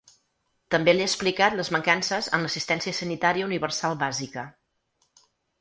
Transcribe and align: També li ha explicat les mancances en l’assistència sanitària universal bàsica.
També 0.75 0.95
li 0.95 1.03
ha 1.05 1.09
explicat 1.09 1.57
les 1.59 1.69
mancances 1.75 2.31
en 2.37 2.45
l’assistència 2.45 2.97
sanitària 3.03 3.51
universal 3.53 3.99
bàsica. 4.05 4.51